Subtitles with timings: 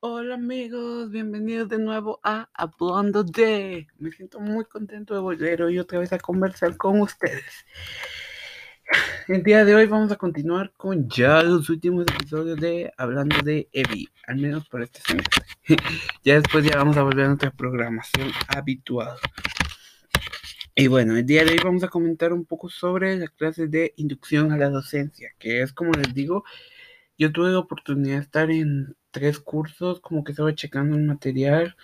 [0.00, 3.86] Hola amigos, bienvenidos de nuevo a Hablando de.
[3.98, 7.64] Me siento muy contento de volver hoy otra vez a conversar con ustedes.
[9.26, 13.70] El día de hoy vamos a continuar con ya los últimos episodios de Hablando de
[13.72, 15.44] Evi, al menos por este semestre.
[16.22, 19.16] ya después ya vamos a volver a nuestra programación habitual.
[20.74, 23.94] Y bueno, el día de hoy vamos a comentar un poco sobre las clases de
[23.96, 26.44] inducción a la docencia, que es como les digo,
[27.16, 31.74] yo tuve la oportunidad de estar en tres cursos, como que estaba checando el material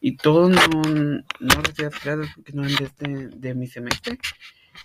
[0.00, 0.82] y todo no,
[1.38, 4.18] no recibía clases porque no eran de, este, de mi semestre.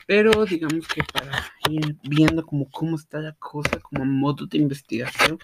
[0.06, 5.40] Pero digamos que para ir viendo como cómo está la cosa, como modo de investigación,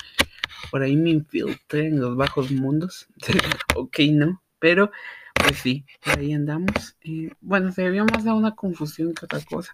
[0.69, 3.07] por ahí me infiltré en los bajos mundos.
[3.75, 4.91] ok, no, pero
[5.33, 6.97] pues sí, ahí andamos.
[7.41, 9.71] bueno, se debió más a una confusión que otra cosa.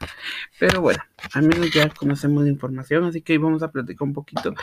[0.59, 4.13] Pero bueno, al menos ya conocemos la información, así que hoy vamos a platicar un
[4.13, 4.53] poquito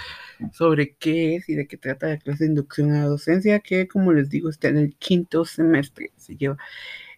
[0.53, 3.89] sobre qué es y de qué trata la clase de inducción a la docencia, que
[3.89, 6.13] como les digo está en el quinto semestre.
[6.17, 6.57] Se lleva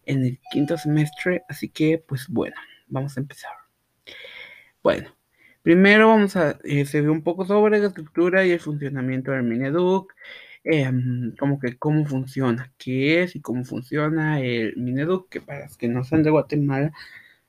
[0.04, 2.56] en el quinto semestre, así que pues bueno,
[2.88, 3.52] vamos a empezar.
[4.82, 5.16] Bueno,
[5.62, 9.42] primero vamos a, eh, se ve un poco sobre la estructura y el funcionamiento del
[9.42, 10.12] Mineduc.
[10.68, 15.76] Em, como que cómo funciona, qué es y cómo funciona el Mineduc, que para los
[15.76, 16.92] que no son de Guatemala,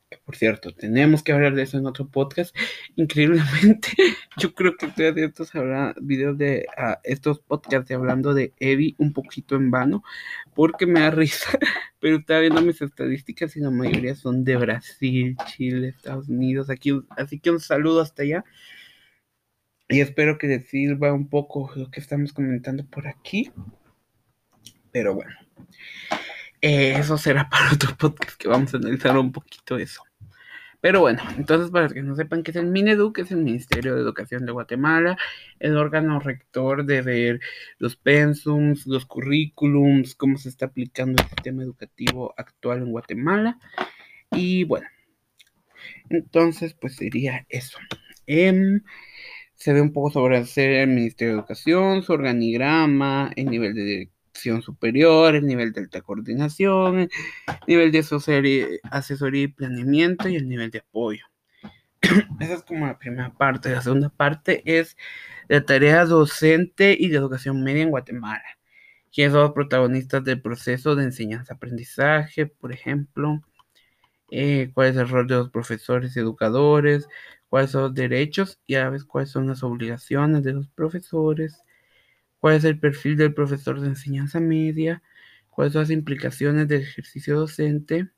[0.07, 2.55] que por cierto, tenemos que hablar de eso en otro podcast.
[2.95, 3.89] Increíblemente,
[4.37, 5.51] yo creo que estoy haciendo estos
[5.99, 10.03] videos de ah, estos podcasts hablando de Evi un poquito en vano,
[10.53, 11.57] porque me da risa,
[11.99, 16.91] pero estaba viendo mis estadísticas y la mayoría son de Brasil, Chile, Estados Unidos, aquí,
[17.17, 18.45] así que un saludo hasta allá.
[19.89, 23.51] Y espero que les sirva un poco lo que estamos comentando por aquí.
[24.91, 25.33] Pero bueno,
[26.61, 30.03] eh, eso será para otro podcast que vamos a analizar un poquito eso.
[30.79, 33.95] Pero bueno, entonces para que no sepan qué es el Minedu, que es el Ministerio
[33.95, 35.17] de Educación de Guatemala,
[35.59, 37.39] el órgano rector de ver
[37.79, 43.59] los pensums, los currículums, cómo se está aplicando el sistema educativo actual en Guatemala.
[44.31, 44.87] Y bueno,
[46.09, 47.79] entonces pues sería eso.
[48.27, 48.79] Eh,
[49.57, 53.83] se ve un poco sobre hacer el Ministerio de Educación, su organigrama, el nivel de
[53.83, 57.09] dirección superior, el nivel de alta coordinación, el
[57.67, 57.99] nivel de
[58.91, 61.25] asesoría y planeamiento y el nivel de apoyo.
[62.39, 63.71] Esa es como la primera parte.
[63.71, 64.95] La segunda parte es
[65.47, 68.45] la tarea docente y de educación media en Guatemala.
[69.11, 73.41] ¿Quiénes son los protagonistas del proceso de enseñanza-aprendizaje, por ejemplo?
[74.29, 77.07] Eh, ¿Cuál es el rol de los profesores educadores?
[77.49, 81.63] cuáles son los derechos y a la vez cuáles son las obligaciones de los profesores,
[82.39, 85.01] cuál es el perfil del profesor de enseñanza media,
[85.49, 88.09] cuáles son las implicaciones del ejercicio docente,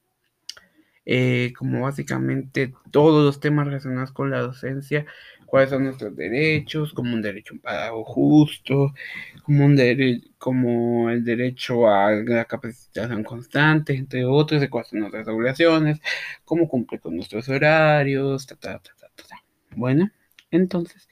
[1.05, 5.05] eh, como básicamente todos los temas relacionados con la docencia,
[5.49, 8.93] cuáles son nuestros derechos, como un derecho a un pago justo,
[9.43, 9.77] como, un
[10.37, 15.99] como el derecho a la capacitación constante, entre otros, de cuáles son nuestras obligaciones,
[16.45, 18.89] cómo cumplir con nuestros horarios, ta, ta, ta,
[19.75, 20.09] bueno,
[20.51, 21.07] entonces,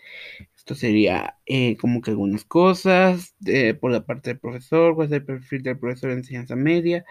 [0.55, 3.35] esto sería eh, como que algunas cosas
[3.79, 7.05] por la parte del profesor, cuál es el perfil del profesor de enseñanza media,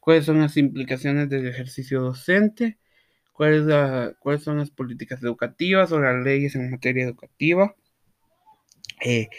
[0.00, 2.78] cuáles son las implicaciones del ejercicio docente,
[3.40, 7.74] cuáles, cuáles son las políticas educativas o las leyes en materia educativa,
[9.02, 9.30] eh,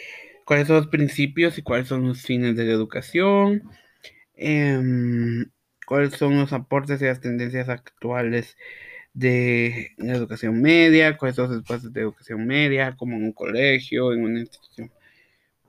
[0.44, 3.62] cuáles son los principios y cuáles son los fines de la educación,
[4.34, 5.46] em,
[5.86, 8.56] cuáles son los aportes y las tendencias actuales
[9.14, 14.24] de educación media, cuáles son los espacios de educación media, como en un colegio, en
[14.24, 14.90] una institución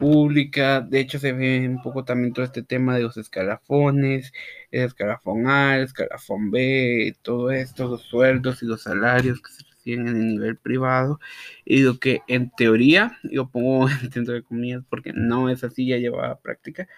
[0.03, 0.81] pública.
[0.81, 4.33] De hecho, se ve un poco también todo este tema de los escalafones,
[4.71, 9.63] el escalafón A, el escalafón B, todo esto, los sueldos y los salarios que se
[9.63, 11.19] reciben en el nivel privado.
[11.63, 15.97] Y lo que en teoría, yo pongo dentro de comillas porque no es así, ya
[15.97, 16.89] lleva a práctica.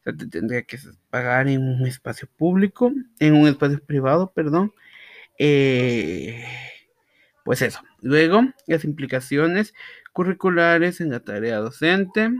[0.00, 0.78] O sea, te tendría que
[1.10, 4.72] pagar en un espacio público, en un espacio privado, perdón,
[5.38, 6.44] eh,
[7.44, 7.80] pues eso.
[8.02, 9.74] Luego, las implicaciones
[10.12, 12.30] curriculares en la tarea docente,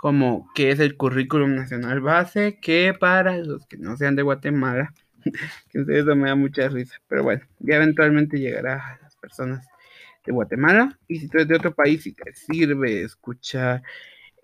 [0.00, 4.94] como que es el currículum nacional base, que para los que no sean de Guatemala,
[5.68, 9.68] que eso me da mucha risa, pero bueno, ya eventualmente llegará a las personas
[10.24, 10.98] de Guatemala.
[11.06, 13.82] Y si tú eres de otro país y te sirve escuchar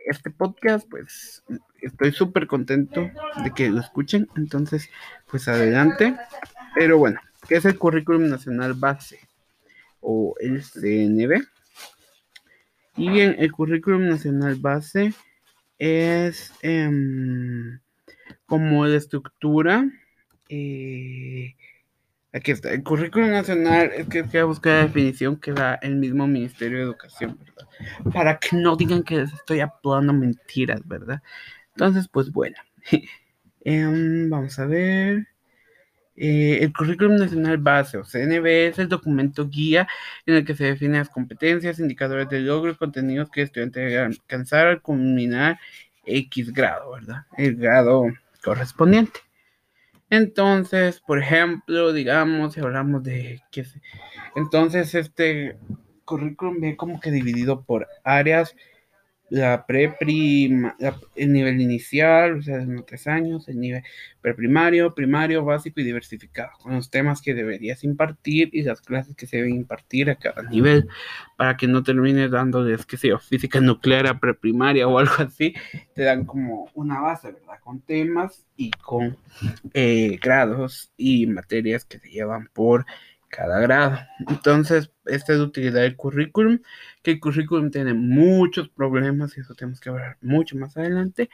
[0.05, 1.43] este podcast, pues
[1.81, 3.11] estoy súper contento
[3.43, 4.29] de que lo escuchen.
[4.37, 4.91] Entonces,
[5.27, 6.15] pues adelante.
[6.75, 9.19] Pero bueno, que es el Currículum Nacional Base
[10.01, 11.43] o el CNB.
[12.99, 15.15] Y en el Currículum Nacional Base
[15.79, 17.81] es em,
[18.47, 19.91] como la estructura,
[20.49, 21.55] eh,
[22.37, 22.71] Aquí está.
[22.71, 26.85] El currículum nacional es que que buscar la definición que da el mismo Ministerio de
[26.85, 27.67] Educación, ¿verdad?
[28.13, 31.23] Para que no digan que les estoy hablando mentiras, ¿verdad?
[31.75, 32.57] Entonces, pues bueno.
[33.69, 35.27] Em, vamos a ver.
[36.17, 39.87] Eh, el Currículum Nacional Base, o CNB, es el documento guía
[40.25, 43.81] en el que se definen las competencias, indicadores de logro y contenidos que el estudiante
[43.81, 45.59] debe alcanzar al culminar
[46.07, 47.27] X grado, ¿verdad?
[47.37, 48.07] El grado
[48.43, 49.21] correspondiente.
[50.09, 53.67] Entonces, por ejemplo, digamos, si hablamos de que
[54.37, 55.59] entonces este
[56.05, 58.55] currículum viene como que dividido por áreas
[59.29, 60.77] la preprima,
[61.17, 63.83] el nivel inicial, o sea, de tres años, el nivel
[64.21, 69.27] preprimario, primario, básico y diversificado, con los temas que deberías impartir y las clases que
[69.27, 70.89] se deben impartir a cada nivel,
[71.37, 75.55] para que no termines dándoles, qué sé física nuclear a preprimaria o algo así,
[75.95, 77.59] te dan como una base, ¿verdad?
[77.63, 79.17] Con temas y con
[79.75, 82.87] eh, grados y materias que se llevan por
[83.29, 83.99] cada grado.
[84.29, 86.61] Entonces, esta es utilidad del currículum,
[87.03, 91.31] que el currículum tiene muchos problemas y eso tenemos que hablar mucho más adelante,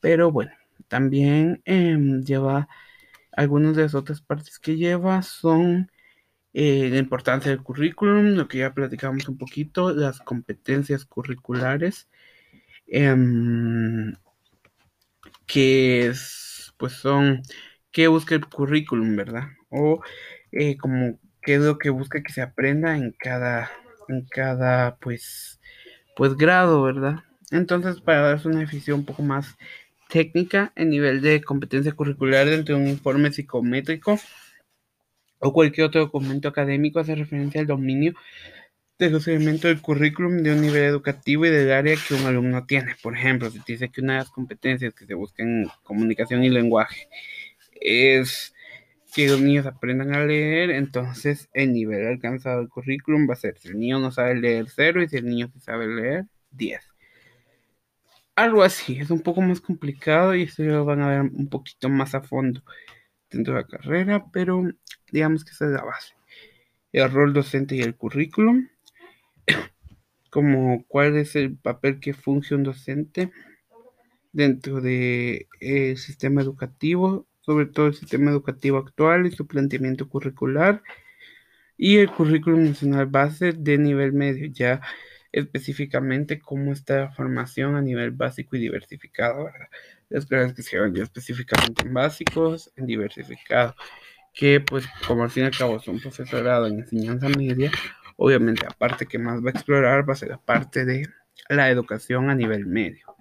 [0.00, 0.52] pero bueno,
[0.88, 2.68] también em, lleva
[3.32, 5.90] algunas de las otras partes que lleva son
[6.54, 12.08] eh, la importancia del currículum, lo que ya platicamos un poquito, las competencias curriculares,
[12.88, 14.14] em,
[15.46, 17.42] que es, pues son,
[17.90, 19.48] ¿qué busca el currículum, verdad?
[19.70, 20.00] O
[20.52, 23.70] eh, como qué es lo que busca que se aprenda en cada,
[24.08, 25.60] en cada pues,
[26.16, 27.24] pues grado, ¿verdad?
[27.50, 29.56] Entonces, para darse una definición un poco más
[30.08, 34.18] técnica, el nivel de competencia curricular dentro de un informe psicométrico
[35.38, 38.14] o cualquier otro documento académico hace referencia al dominio
[38.98, 42.94] del procedimiento del currículum de un nivel educativo y del área que un alumno tiene.
[43.02, 46.44] Por ejemplo, si te dice que una de las competencias que se buscan en comunicación
[46.44, 47.08] y lenguaje
[47.80, 48.54] es
[49.14, 53.58] que los niños aprendan a leer, entonces el nivel alcanzado del currículum va a ser
[53.58, 56.80] si el niño no sabe leer 0 y si el niño sabe leer 10.
[58.36, 61.88] Algo así, es un poco más complicado y esto lo van a ver un poquito
[61.88, 62.62] más a fondo
[63.30, 64.64] dentro de la carrera, pero
[65.10, 66.14] digamos que esa es la base.
[66.92, 68.68] El rol docente y el currículum,
[70.30, 73.30] como cuál es el papel que funge un docente
[74.32, 80.84] dentro del de, sistema educativo sobre todo el sistema educativo actual y su planteamiento curricular
[81.76, 84.80] y el currículum nacional base de nivel medio, ya
[85.32, 89.66] específicamente cómo está la formación a nivel básico y diversificado, ¿verdad?
[90.10, 93.74] Las clases que se llevan ya específicamente en básicos, en diversificado,
[94.32, 97.72] que pues como al fin y al cabo son profesorado en enseñanza media,
[98.16, 101.08] obviamente aparte que más va a explorar va a ser la parte de
[101.48, 103.16] la educación a nivel medio.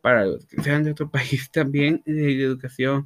[0.00, 3.04] Para los que sean de otro país también, de educación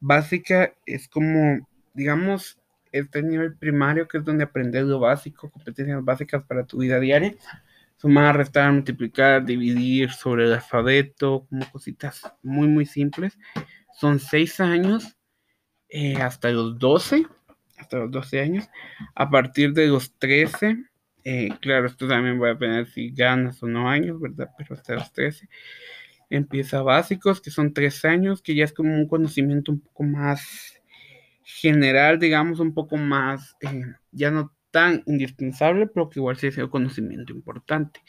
[0.00, 2.58] básica es como, digamos,
[2.92, 7.34] este nivel primario, que es donde aprendes lo básico, competencias básicas para tu vida diaria.
[7.96, 13.36] Sumar, restar, multiplicar, dividir sobre el alfabeto, como cositas muy, muy simples.
[13.98, 15.16] Son seis años
[15.88, 17.26] eh, hasta los 12,
[17.76, 18.68] hasta los 12 años.
[19.16, 20.76] A partir de los 13,
[21.24, 24.48] eh, claro, esto también va a depender si ganas o no años, ¿verdad?
[24.56, 25.48] Pero hasta los 13
[26.30, 30.74] empieza básicos, que son tres años, que ya es como un conocimiento un poco más
[31.42, 33.82] general, digamos, un poco más, eh,
[34.12, 38.00] ya no tan indispensable, pero que igual sí es un conocimiento importante.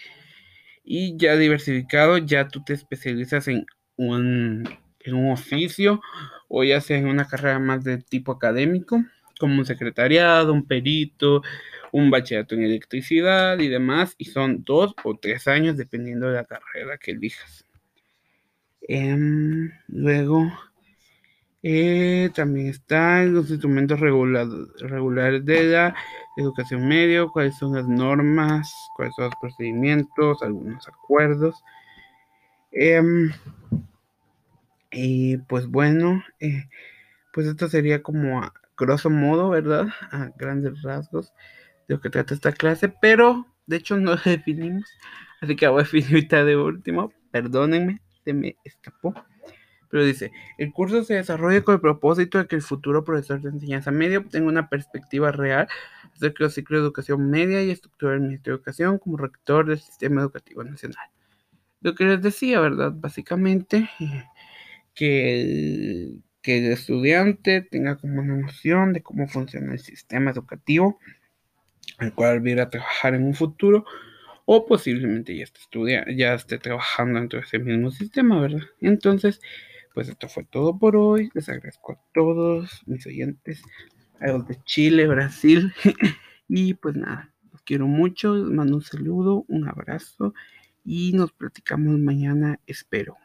[0.83, 4.68] Y ya diversificado, ya tú te especializas en un,
[5.00, 6.02] en un oficio
[6.47, 9.04] o ya sea en una carrera más de tipo académico,
[9.40, 11.42] como un secretariado, un perito,
[11.92, 16.45] un bachillerato en electricidad y demás, y son dos o tres años dependiendo de la
[16.45, 17.66] carrera que elijas.
[18.92, 20.52] Em, luego,
[21.62, 25.96] eh, también están los instrumentos regulares de la
[26.38, 31.64] educación medio, cuáles son las normas, cuáles son los procedimientos, algunos acuerdos.
[32.72, 33.31] Em,
[34.92, 36.68] y pues bueno, eh,
[37.31, 39.90] pues esto sería como a grosso modo, ¿verdad?
[40.12, 41.31] A grandes rasgos
[41.88, 44.90] de lo que trata esta clase, pero de hecho no lo definimos,
[45.42, 49.14] así que voy a definir de último, perdónenme me escapó.
[49.90, 53.49] Pero dice, el curso se desarrolla con el propósito de que el futuro profesor de
[53.49, 55.68] enseñanza media tenga una perspectiva real
[56.14, 59.80] acerca del ciclo de educación media y estructura del Ministerio de Educación como rector del
[59.80, 61.09] sistema educativo nacional.
[61.81, 62.94] Lo que les decía, ¿verdad?
[62.95, 63.90] Básicamente,
[64.94, 70.99] que el, que el estudiante tenga como una noción de cómo funciona el sistema educativo,
[71.97, 73.85] al cual viera a trabajar en un futuro
[74.51, 78.63] o posiblemente ya esté estudiando, ya esté trabajando dentro de ese mismo sistema, ¿verdad?
[78.81, 79.41] Entonces,
[79.94, 81.29] pues esto fue todo por hoy.
[81.35, 83.61] Les agradezco a todos mis oyentes
[84.19, 85.71] a los de Chile, Brasil.
[86.47, 90.33] y pues nada, los quiero mucho, les mando un saludo, un abrazo
[90.83, 93.18] y nos platicamos mañana, espero.